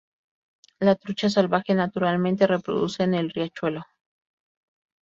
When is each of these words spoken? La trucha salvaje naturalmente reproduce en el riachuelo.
La 0.79 0.95
trucha 0.95 1.29
salvaje 1.29 1.75
naturalmente 1.75 2.47
reproduce 2.47 3.03
en 3.03 3.13
el 3.13 3.29
riachuelo. 3.29 3.83